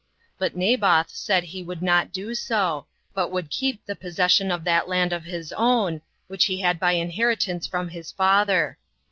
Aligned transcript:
But 0.39 0.55
Naboth 0.55 1.11
said 1.11 1.43
he 1.43 1.61
would 1.61 1.83
not 1.83 2.11
do 2.11 2.33
so, 2.33 2.87
but 3.13 3.29
would 3.31 3.51
keep 3.51 3.85
the 3.85 3.95
possession 3.95 4.49
of 4.49 4.63
that 4.63 4.87
land 4.89 5.13
of 5.13 5.25
his 5.25 5.51
own, 5.53 6.01
which 6.25 6.45
he 6.45 6.59
had 6.61 6.79
by 6.79 6.93
inheritance 6.93 7.67
from 7.67 7.89
his 7.89 8.11
father. 8.11 8.79